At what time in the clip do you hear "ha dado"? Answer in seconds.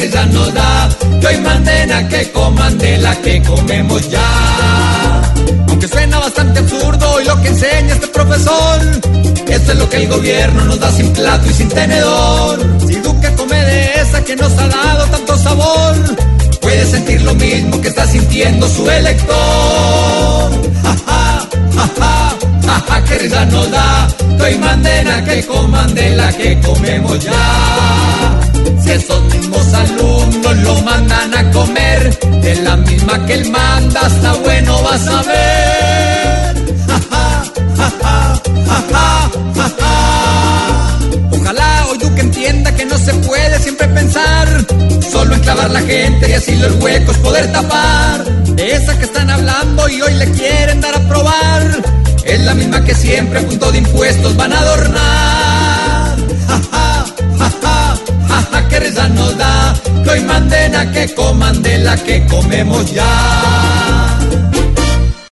14.58-15.04